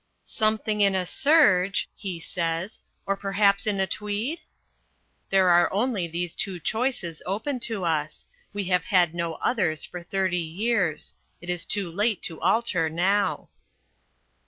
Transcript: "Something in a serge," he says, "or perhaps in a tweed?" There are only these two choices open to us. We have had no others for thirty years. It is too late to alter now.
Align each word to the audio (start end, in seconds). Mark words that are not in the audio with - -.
"Something 0.23 0.81
in 0.81 0.95
a 0.95 1.05
serge," 1.05 1.87
he 1.95 2.19
says, 2.19 2.81
"or 3.05 3.15
perhaps 3.15 3.67
in 3.67 3.79
a 3.79 3.85
tweed?" 3.85 4.41
There 5.29 5.51
are 5.51 5.71
only 5.71 6.07
these 6.07 6.35
two 6.35 6.59
choices 6.59 7.21
open 7.27 7.59
to 7.69 7.85
us. 7.85 8.25
We 8.51 8.63
have 8.63 8.85
had 8.85 9.13
no 9.13 9.35
others 9.35 9.85
for 9.85 10.01
thirty 10.01 10.39
years. 10.39 11.13
It 11.39 11.51
is 11.51 11.65
too 11.65 11.91
late 11.91 12.23
to 12.23 12.41
alter 12.41 12.89
now. 12.89 13.49